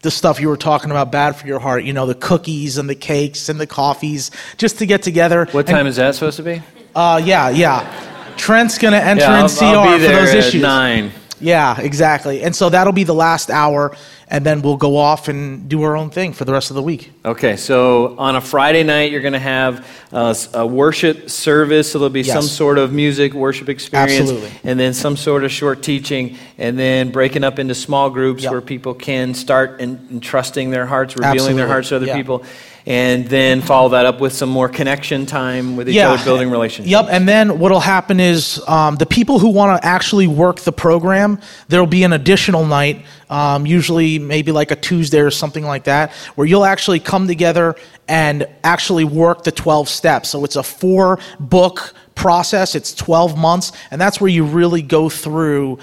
[0.00, 2.90] the stuff you were talking about bad for your heart, you know, the cookies and
[2.90, 5.46] the cakes and the coffees, just to get together.
[5.52, 6.62] What time and, is that supposed to be?
[6.94, 8.34] Uh, yeah, yeah.
[8.36, 10.62] Trent's going to enter yeah, in I'll, CR I'll for those issues.
[10.62, 11.12] nine.
[11.40, 12.42] Yeah, exactly.
[12.42, 13.96] And so that'll be the last hour,
[14.28, 16.82] and then we'll go off and do our own thing for the rest of the
[16.82, 17.12] week.
[17.24, 21.98] Okay, so on a Friday night, you're going to have uh, a worship service, so
[21.98, 22.34] there'll be Yes.
[22.34, 24.50] some sort of music, worship experience, Absolutely.
[24.64, 28.52] and then some sort of short teaching, and then breaking up into small groups Yep.
[28.52, 32.16] where people can start en- entrusting their hearts, revealing their hearts to other Yeah.
[32.16, 32.42] people,
[32.86, 36.90] and then follow that up with some more connection time with each other, building relationships.
[36.90, 37.06] Yep.
[37.10, 41.38] And then what'll happen is um, the people who want to actually work the program,
[41.68, 43.04] there'll be an additional night,
[43.34, 47.74] um, usually maybe like a Tuesday or something like that, where you'll actually come together
[48.06, 50.28] and actually work the 12 steps.
[50.28, 52.76] So it's a four book process.
[52.76, 55.80] It's 12 months, and that's where you really go through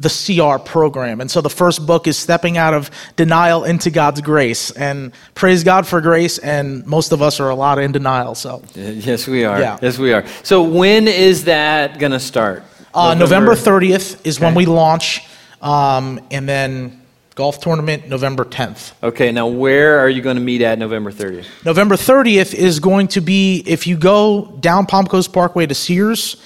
[0.00, 1.20] the CR program.
[1.20, 4.70] And so the first book is Stepping Out of Denial into God's Grace.
[4.70, 8.34] And praise God for grace, and most of us are a lot in denial.
[8.34, 9.60] So Yes, we are.
[9.60, 9.78] Yeah.
[9.82, 10.24] Yes, we are.
[10.42, 12.64] So when is that going to start?
[12.94, 15.22] uh, November 30th is when we launch,
[15.64, 17.02] um, and then
[17.34, 18.92] golf tournament November 10th.
[19.02, 21.46] Okay, now where are you going to meet at November 30th?
[21.64, 26.36] November 30th is going to be if you go down Palm Coast Parkway to Sears,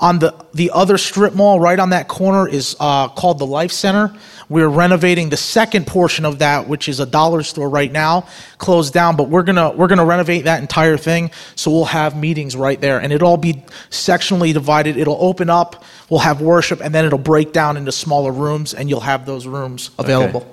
[0.00, 3.72] on the the other strip mall right on that corner is uh, called the Life
[3.72, 4.12] Center.
[4.48, 8.26] We're renovating the second portion of that, which is a dollar store right now,
[8.58, 9.16] closed down.
[9.16, 13.00] But we're gonna we're gonna renovate that entire thing, so we'll have meetings right there,
[13.00, 14.96] and it'll all be sectionally divided.
[14.96, 18.88] It'll open up, we'll have worship, and then it'll break down into smaller rooms, and
[18.88, 20.46] you'll have those rooms available.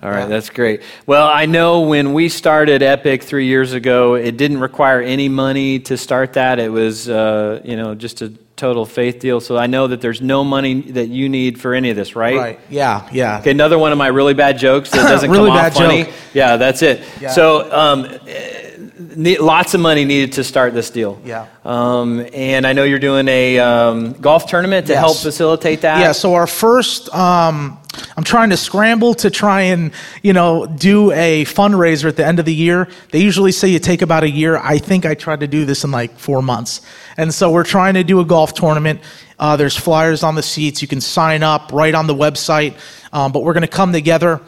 [0.00, 0.82] All right, that's great.
[1.06, 5.80] Well, I know when we started Epic three years ago, it didn't require any money
[5.80, 6.60] to start that.
[6.60, 9.40] It was, uh, you know, just a total faith deal.
[9.40, 12.36] So I know that there's no money that you need for any of this, right?
[12.36, 12.60] Right?
[12.68, 13.38] Yeah, yeah.
[13.38, 16.04] Okay, another one of my really bad jokes that doesn't Really come off bad funny.
[16.04, 16.14] joke.
[16.34, 17.02] Yeah, that's it.
[17.20, 17.30] Yeah.
[17.30, 18.76] So, um, eh,
[19.16, 21.18] ne- lots of money needed to start this deal.
[21.24, 21.46] Yeah.
[21.64, 25.00] Um, and I know you're doing a um, golf tournament to Yes.
[25.00, 26.00] help facilitate that.
[26.00, 27.78] Yeah, so our first, um,
[28.16, 32.38] I'm trying to scramble to try and, you know, do a fundraiser at the end
[32.38, 32.88] of the year.
[33.10, 34.58] They usually say you take about a year.
[34.58, 36.82] I think I tried to do this in like four months.
[37.16, 39.00] And so we're trying to do a golf tournament.
[39.38, 40.82] Uh, there's flyers on the seats.
[40.82, 42.76] You can sign up right on the website.
[43.12, 44.42] Um, but we're going to come together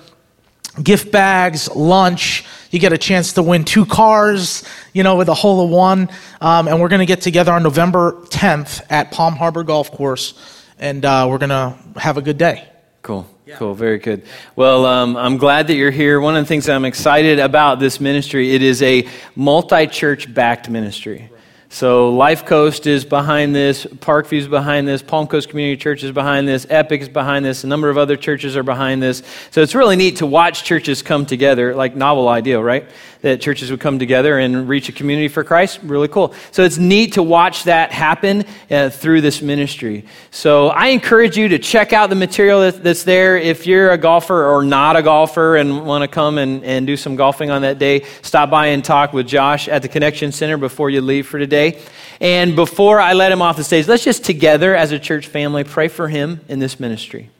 [0.82, 2.44] gift bags, lunch.
[2.70, 6.08] You get a chance to win two cars, you know, with a hole of one.
[6.40, 10.34] Um, and we're going to get together on November 10th at Palm Harbor Golf Course,
[10.78, 12.68] and uh, we're going to have a good day.
[13.02, 13.26] Cool.
[13.56, 13.74] Cool.
[13.74, 14.22] Very good.
[14.54, 16.20] Well, um, I'm glad that you're here.
[16.20, 21.30] One of the things I'm excited about this ministry, it is a multi-church backed ministry.
[21.72, 26.10] So Life Coast is behind this, Parkview is behind this, Palm Coast Community Church is
[26.10, 29.22] behind this, Epic is behind this, a number of other churches are behind this.
[29.52, 32.88] So it's really neat to watch churches come together, like novel idea, right?
[33.22, 35.80] That churches would come together and reach a community for Christ.
[35.82, 36.34] Really cool.
[36.52, 40.06] So it's neat to watch that happen uh, through this ministry.
[40.30, 43.36] So I encourage you to check out the material that's there.
[43.36, 46.96] If you're a golfer or not a golfer and want to come and, and do
[46.96, 50.56] some golfing on that day, stop by and talk with Josh at the Connection Center
[50.56, 51.50] before you leave for today.
[51.50, 51.82] today.
[52.20, 55.64] And before I let him off the stage, let's just together as a church family
[55.64, 57.30] pray for him in this ministry.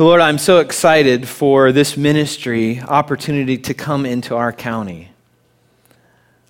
[0.00, 5.10] So, Lord, I'm so excited for this ministry opportunity to come into our county.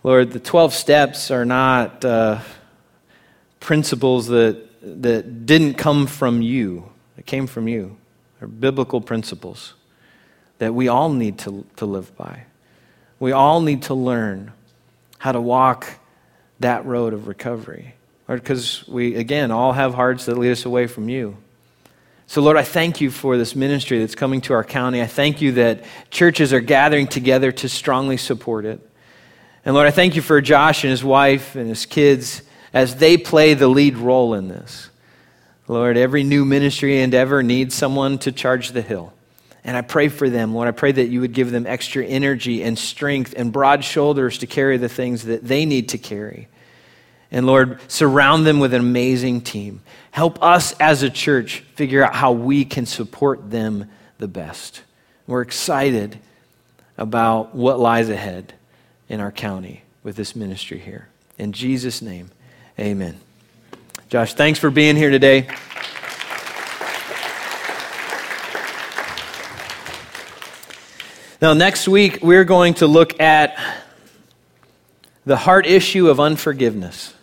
[0.05, 2.43] Lord, the 12 steps are not uh,
[3.59, 4.69] principles that,
[5.03, 7.97] that didn't come from you, it came from you.
[8.39, 9.75] They're biblical principles
[10.59, 12.45] that we all need to, to live by.
[13.19, 14.53] We all need to learn
[15.19, 15.99] how to walk
[16.61, 17.97] that road of recovery.
[18.29, 21.37] Because we, again, all have hearts that lead us away from you.
[22.31, 25.03] So, Lord, I thank you for this ministry that's coming to our county.
[25.03, 28.79] I thank you that churches are gathering together to strongly support it.
[29.65, 33.17] And Lord, I thank you for Josh and his wife and his kids as they
[33.17, 34.91] play the lead role in this.
[35.67, 39.13] Lord, every new ministry endeavor needs someone to charge the hill.
[39.65, 40.69] And I pray for them, Lord.
[40.69, 44.47] I pray that you would give them extra energy and strength and broad shoulders to
[44.47, 46.47] carry the things that they need to carry.
[47.33, 49.83] And Lord, surround them with an amazing team.
[50.11, 54.83] Help us as a church figure out how we can support them the best.
[55.27, 56.19] We're excited
[56.99, 58.53] about what lies ahead
[59.09, 61.09] in our county with this ministry here.
[61.39, 62.31] In Jesus' name,
[62.79, 63.21] amen.
[64.09, 65.47] Josh, thanks for being here today.
[71.41, 73.57] Now, next week, we're going to look at
[75.25, 77.15] the heart issue of unforgiveness.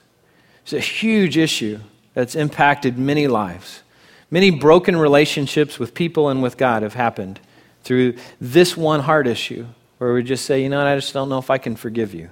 [0.68, 1.80] It's a huge issue
[2.14, 3.84] that's impacted many lives.
[4.30, 7.40] Many broken relationships with people and with God have happened
[7.86, 9.66] through this one heart issue
[9.98, 12.30] where we just say, you know I just don't know if I can forgive you.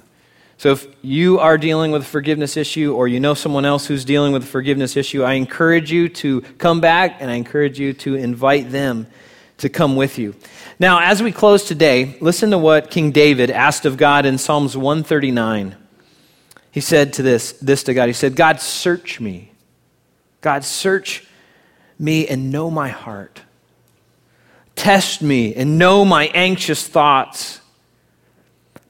[0.57, 4.03] So if you are dealing with a forgiveness issue or you know someone else who's
[4.03, 7.93] dealing with a forgiveness issue, I encourage you to come back and I encourage you
[7.93, 9.07] to invite them
[9.59, 10.35] to come with you.
[10.77, 14.75] Now, as we close today, listen to what King David asked of God in Psalms
[14.75, 15.77] 139.
[16.75, 19.53] He said to this, this to God, he said, God, search me.
[20.41, 21.25] God, search
[21.97, 23.39] me and know my heart.
[24.75, 27.61] Test me and know my anxious thoughts.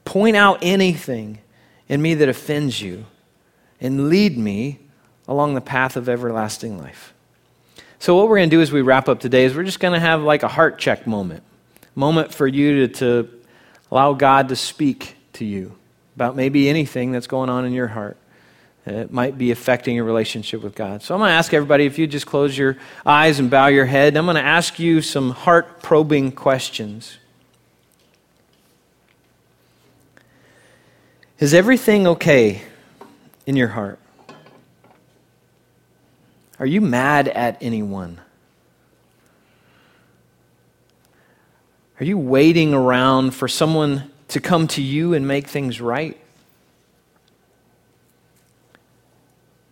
[0.03, 1.37] Point out anything
[1.87, 3.05] in me that offends you
[3.79, 4.79] and lead me
[5.27, 7.13] along the path of everlasting life.
[7.99, 9.93] So, what we're going to do as we wrap up today is we're just going
[9.93, 11.43] to have like a heart check moment
[11.93, 13.29] moment for you to, to
[13.91, 15.77] allow God to speak to you
[16.15, 18.17] about maybe anything that's going on in your heart.
[18.85, 21.01] It might be affecting your relationship with God.
[21.01, 23.85] So I'm going to ask everybody if you just close your eyes and bow your
[23.85, 24.15] head.
[24.15, 27.17] I'm going to ask you some heart probing questions.
[31.39, 32.61] Is everything okay
[33.45, 33.99] in your heart?
[36.59, 38.21] Are you mad at anyone?
[41.99, 46.17] Are you waiting around for someone to come to you and make things right?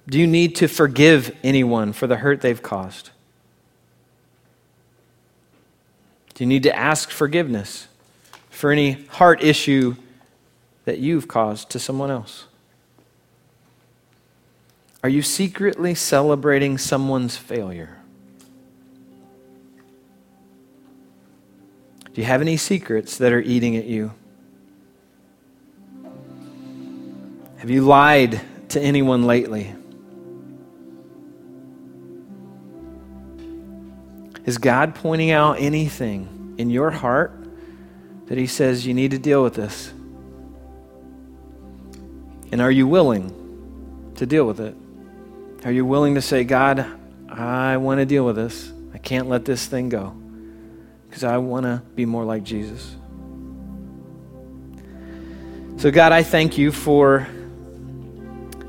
[0.07, 3.11] Do you need to forgive anyone for the hurt they've caused?
[6.33, 7.87] Do you need to ask forgiveness
[8.49, 9.95] for any heart issue
[10.85, 12.45] that you've caused to someone else?
[15.03, 17.97] Are you secretly celebrating someone's failure?
[22.13, 24.13] Do you have any secrets that are eating at you?
[27.63, 29.73] Have you lied to anyone lately?
[34.43, 37.31] Is God pointing out anything in your heart
[38.25, 39.93] that He says you need to deal with this?
[42.51, 44.75] And are you willing to deal with it?
[45.63, 46.85] Are you willing to say, God,
[47.29, 48.73] I want to deal with this?
[48.93, 50.09] I can't let this thing go
[51.07, 52.93] because I want to be more like Jesus.
[55.77, 57.25] So, God, I thank you for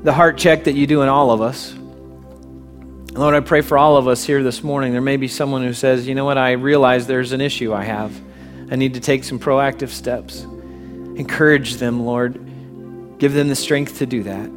[0.05, 1.73] the heart check that you do in all of us.
[3.13, 4.91] Lord, I pray for all of us here this morning.
[4.91, 7.85] There may be someone who says, you know what, I realize there's an issue I
[7.85, 8.13] have.
[8.69, 10.41] I need to take some proactive steps.
[10.43, 12.35] Encourage them, Lord.
[13.17, 14.47] Give them the strength to do that.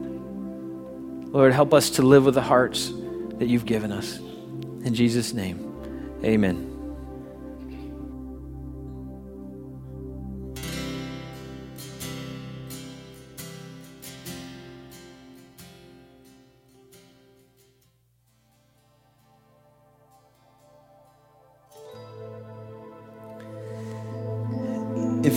[1.32, 2.92] Lord, help us to live with the hearts
[3.38, 4.18] that you've given us.
[4.18, 6.67] In Jesus' name, amen.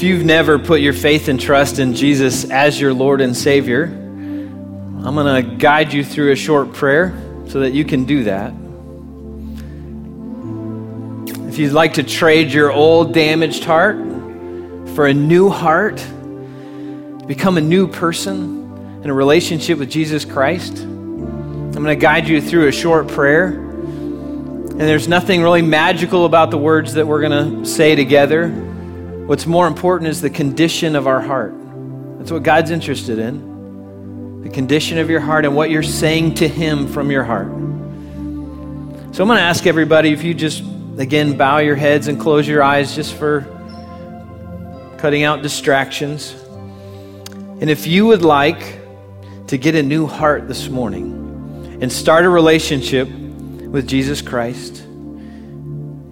[0.02, 3.84] If you've never put your faith and trust in Jesus as your Lord and Savior,
[3.84, 7.14] I'm going to guide you through a short prayer
[7.50, 8.52] so that you can do that.
[11.48, 13.98] If you'd like to trade your old damaged heart
[14.96, 16.04] for a new heart,
[17.28, 22.42] become a new person, in a relationship with Jesus Christ, I'm going to guide you
[22.42, 23.50] through a short prayer.
[23.50, 28.70] And there's nothing really magical about the words that we're going to say together.
[29.28, 31.54] What's more important is the condition of our heart.
[32.18, 33.52] That's what God's interested in
[34.42, 37.48] the condition of your heart and what you're saying to Him from your heart.
[37.48, 40.64] So I'm going to ask everybody if you just,
[40.98, 43.42] again, bow your heads and close your eyes just for
[44.98, 46.32] cutting out distractions.
[47.32, 48.80] And if you would like
[49.48, 54.84] to get a new heart this morning and start a relationship with Jesus Christ,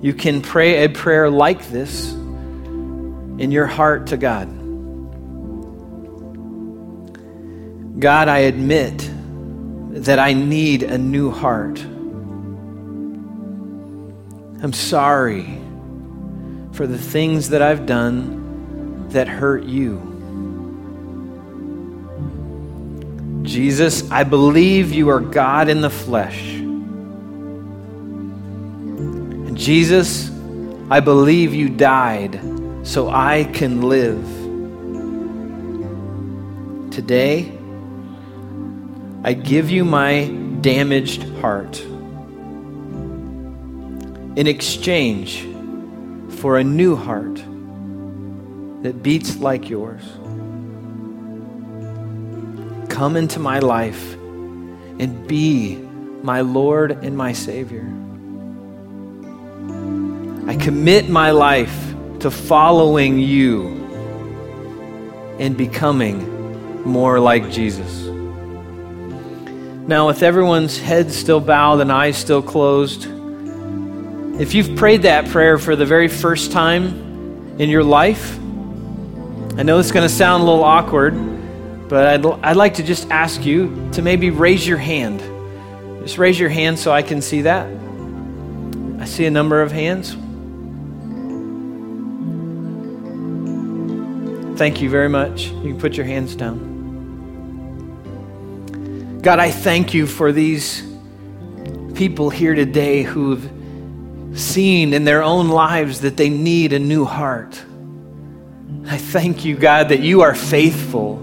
[0.01, 2.14] you can pray a prayer like this
[3.40, 4.48] in your heart to God.
[8.00, 9.10] God, I admit
[10.04, 11.80] that I need a new heart.
[14.62, 15.58] I'm sorry
[16.74, 20.06] for the things that I've done that hurt you.
[23.44, 26.56] Jesus, I believe you are God in the flesh.
[29.48, 30.30] And Jesus,
[30.90, 32.49] I believe you died
[32.90, 34.26] so I can live.
[36.92, 37.56] Today,
[39.24, 40.26] I give you my
[40.62, 41.80] damaged heart
[44.36, 45.48] in exchange
[46.40, 47.36] for a new heart
[48.82, 50.02] that beats like yours.
[52.90, 55.76] Come into my life and be
[56.24, 57.86] my Lord and my Savior.
[60.48, 61.89] I commit my life
[62.22, 63.67] to following you
[65.39, 68.05] and becoming more like Jesus.
[69.88, 73.07] Now, with everyone's head still bowed and eyes still closed,
[74.39, 78.38] if you've prayed that prayer for the very first time in your life,
[79.57, 83.09] I know it's going to sound a little awkward, but I'd, I'd like to just
[83.09, 85.20] ask you to maybe raise your hand.
[86.03, 87.67] Just raise your hand so I can see that.
[89.01, 90.15] I see a number of hands.
[94.60, 95.45] Thank you very much.
[95.45, 96.60] You can put your hands down.
[99.22, 100.84] God, I thank you for these
[101.95, 103.49] people here today who've
[104.38, 107.64] seen in their own lives that they need a new heart.
[108.86, 111.22] I thank you, God, that you are faithful.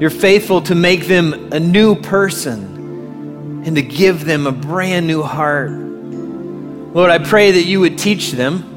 [0.00, 5.22] You're faithful to make them a new person and to give them a brand new
[5.22, 5.70] heart.
[5.70, 8.75] Lord, I pray that you would teach them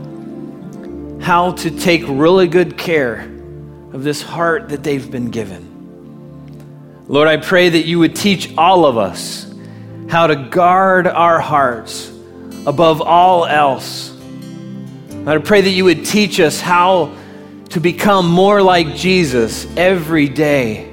[1.22, 3.22] how to take really good care
[3.94, 7.06] of this heart that they've been given.
[7.08, 9.52] Lord, I pray that you would teach all of us
[10.10, 12.10] how to guard our hearts
[12.66, 14.12] above all else.
[15.10, 17.16] Lord, I pray that you would teach us how
[17.70, 20.92] to become more like Jesus every day.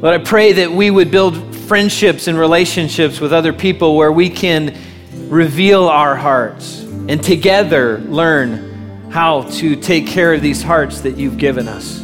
[0.00, 4.30] Lord, I pray that we would build friendships and relationships with other people where we
[4.30, 4.76] can
[5.28, 11.38] reveal our hearts and together learn how to take care of these hearts that you've
[11.38, 12.00] given us.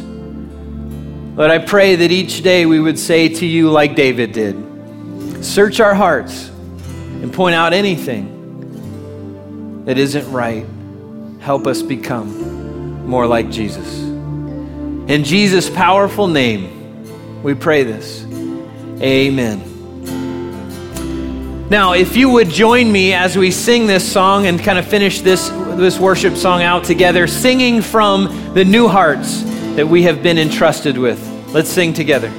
[1.37, 5.79] Lord, I pray that each day we would say to you, like David did, search
[5.79, 10.65] our hearts and point out anything that isn't right.
[11.39, 13.99] Help us become more like Jesus.
[13.99, 18.23] In Jesus' powerful name, we pray this.
[19.01, 19.74] Amen.
[21.67, 25.21] Now, if you would join me as we sing this song and kind of finish
[25.21, 29.41] this, this worship song out together, singing from the new hearts
[29.75, 31.19] that we have been entrusted with.
[31.47, 32.31] Let's sing together.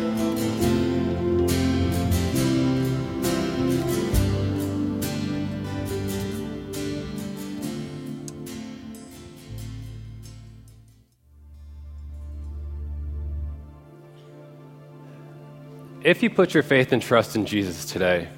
[16.04, 18.28] If you put your faith and trust in Jesus today,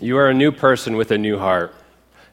[0.00, 1.74] you are a new person with a new heart.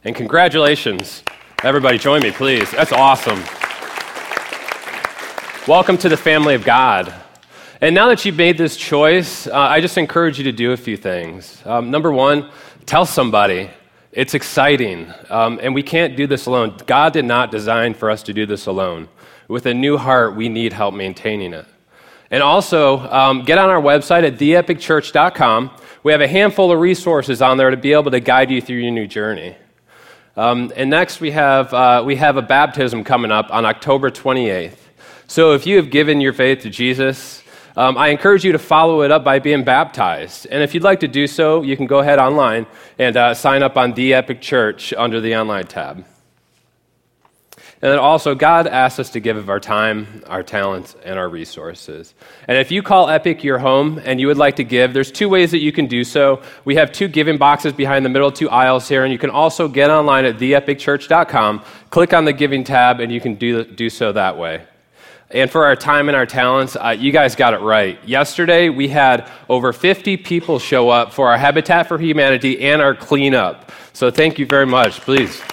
[0.05, 1.22] And congratulations.
[1.63, 2.72] Everybody, join me, please.
[2.72, 3.43] That's awesome.
[5.68, 7.13] Welcome to the family of God.
[7.82, 10.78] And now that you've made this choice, uh, I just encourage you to do a
[10.78, 11.61] few things.
[11.65, 12.49] Um, number one,
[12.86, 13.70] tell somebody.
[14.13, 15.13] It's exciting.
[15.30, 16.78] Um, and we can't do this alone.
[16.86, 19.09] God did not design for us to do this alone.
[19.49, 21.65] With a new heart, we need help maintaining it.
[22.32, 25.72] And also, um, get on our website at theepicchurch.com
[26.08, 28.78] we have a handful of resources on there to be able to guide you through
[28.78, 29.58] your new journey.
[30.38, 34.78] Um, and next, we have, uh, we have a baptism coming up on October 28th.
[35.28, 37.43] So if you have given your faith to Jesus,
[37.76, 40.47] um, I encourage you to follow it up by being baptized.
[40.49, 43.62] And if you'd like to do so, you can go ahead online and uh, sign
[43.62, 46.05] up on The Epic Church under the online tab.
[47.80, 51.30] And then also, God asks us to give of our time, our talents, and our
[51.30, 52.16] resources.
[52.48, 55.30] And if you call Epic your home and you would like to give, there's two
[55.30, 56.42] ways that you can do so.
[56.66, 59.68] We have two giving boxes behind the middle two aisles here, and you can also
[59.68, 64.12] get online at theepicchurch.com, click on the giving tab, and you can do, do so
[64.12, 64.66] that way.
[65.30, 68.00] And for our time and our talents, uh, you guys got it right.
[68.08, 72.96] Yesterday, we had over 50 people show up for our Habitat for Humanity and our
[72.96, 73.72] cleanup.
[73.94, 75.02] So thank you very much.
[75.02, 75.44] Please.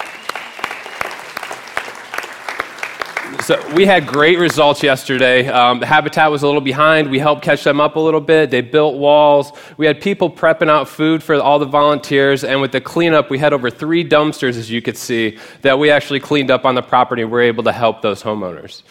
[3.44, 5.46] So we had great results yesterday.
[5.48, 7.10] Um, the Habitat was a little behind.
[7.10, 8.50] We helped catch them up a little bit.
[8.50, 9.52] They built walls.
[9.76, 12.42] We had people prepping out food for all the volunteers.
[12.42, 15.90] And with the cleanup, we had over three dumpsters, as you could see, that we
[15.90, 17.22] actually cleaned up on the property.
[17.22, 18.82] We were able to help those homeowners.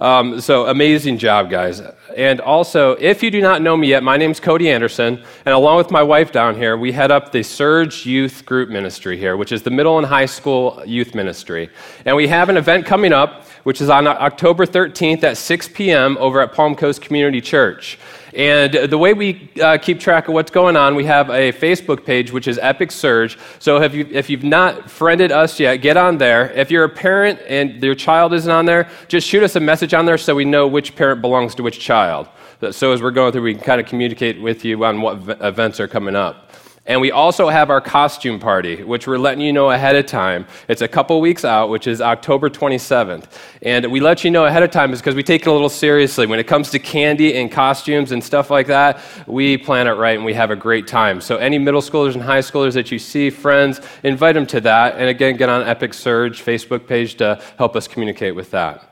[0.00, 1.80] Um, so amazing job, guys.
[2.16, 5.76] And also, if you do not know me yet, my name's Cody Anderson, and along
[5.76, 9.52] with my wife down here, we head up the Surge Youth Group Ministry here, which
[9.52, 11.68] is the middle and high school youth ministry.
[12.06, 16.16] And we have an event coming up which is on October 13th at 6 p.m.
[16.18, 17.98] over at Palm Coast Community Church.
[18.32, 22.04] And the way we uh, keep track of what's going on, we have a Facebook
[22.04, 23.36] page, which is Epic Surge.
[23.58, 26.50] So if, you, if you've not friended us yet, get on there.
[26.52, 29.94] If you're a parent and your child isn't on there, just shoot us a message
[29.94, 32.28] on there so we know which parent belongs to which child.
[32.70, 35.80] So as we're going through, we can kind of communicate with you on what events
[35.80, 36.52] are coming up.
[36.86, 40.46] And we also have our costume party, which we're letting you know ahead of time.
[40.66, 43.26] It's a couple weeks out, which is October 27th.
[43.62, 46.26] And we let you know ahead of time because we take it a little seriously.
[46.26, 50.16] When it comes to candy and costumes and stuff like that, we plan it right
[50.16, 51.20] and we have a great time.
[51.20, 54.96] So, any middle schoolers and high schoolers that you see, friends, invite them to that.
[54.96, 58.89] And again, get on Epic Surge Facebook page to help us communicate with that.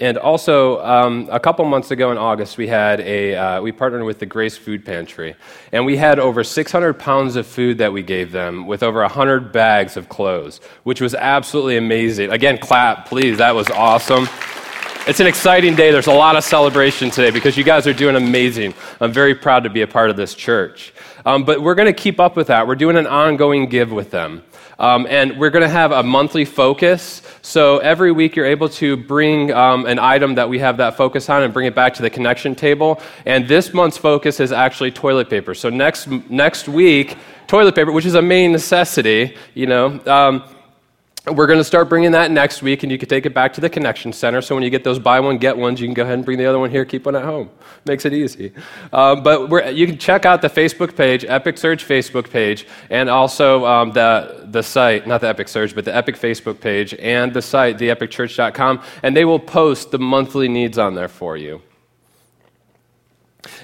[0.00, 4.04] And also, um, a couple months ago in August, we had a uh, we partnered
[4.04, 5.34] with the Grace Food Pantry,
[5.72, 9.50] and we had over 600 pounds of food that we gave them, with over 100
[9.50, 12.30] bags of clothes, which was absolutely amazing.
[12.30, 13.38] Again, clap, please.
[13.38, 14.28] That was awesome.
[15.08, 15.90] It's an exciting day.
[15.90, 18.74] There's a lot of celebration today because you guys are doing amazing.
[19.00, 20.92] I'm very proud to be a part of this church.
[21.28, 22.66] Um, but we're going to keep up with that.
[22.66, 24.42] We're doing an ongoing give with them.
[24.78, 27.20] Um, and we're going to have a monthly focus.
[27.42, 31.28] So every week you're able to bring um, an item that we have that focus
[31.28, 33.02] on and bring it back to the connection table.
[33.26, 35.52] And this month's focus is actually toilet paper.
[35.52, 40.00] So next, next week, toilet paper, which is a main necessity, you know.
[40.06, 40.44] Um,
[41.34, 43.60] we're going to start bringing that next week, and you can take it back to
[43.60, 44.40] the Connection Center.
[44.40, 46.38] So when you get those buy one, get ones, you can go ahead and bring
[46.38, 47.50] the other one here, keep one at home.
[47.86, 48.52] Makes it easy.
[48.92, 53.64] Um, but you can check out the Facebook page, Epic Surge Facebook page, and also
[53.64, 57.42] um, the, the site, not the Epic Surge, but the Epic Facebook page and the
[57.42, 61.62] site, theepicchurch.com, and they will post the monthly needs on there for you.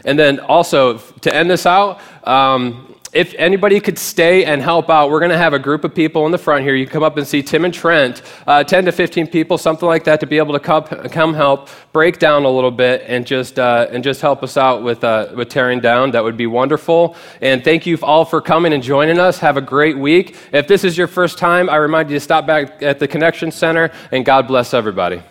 [0.05, 5.09] And then also, to end this out, um, if anybody could stay and help out,
[5.09, 6.75] we're going to have a group of people in the front here.
[6.75, 10.03] You come up and see Tim and Trent, uh, 10 to 15 people, something like
[10.05, 13.59] that, to be able to come, come help, break down a little bit, and just,
[13.59, 16.11] uh, and just help us out with, uh, with tearing down.
[16.11, 17.15] That would be wonderful.
[17.41, 19.39] And thank you all for coming and joining us.
[19.39, 20.37] Have a great week.
[20.53, 23.53] If this is your first time, I remind you to stop back at the Connection
[23.53, 25.23] Center, and God bless everybody.